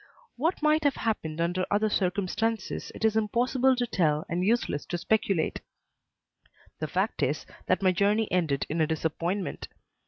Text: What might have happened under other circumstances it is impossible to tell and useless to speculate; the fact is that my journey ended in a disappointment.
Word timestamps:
What 0.35 0.63
might 0.63 0.83
have 0.83 0.95
happened 0.95 1.39
under 1.39 1.63
other 1.69 1.87
circumstances 1.87 2.91
it 2.95 3.05
is 3.05 3.15
impossible 3.15 3.75
to 3.75 3.85
tell 3.85 4.25
and 4.29 4.43
useless 4.43 4.83
to 4.87 4.97
speculate; 4.97 5.61
the 6.79 6.87
fact 6.87 7.21
is 7.21 7.45
that 7.67 7.83
my 7.83 7.91
journey 7.91 8.27
ended 8.31 8.65
in 8.67 8.81
a 8.81 8.87
disappointment. 8.87 9.67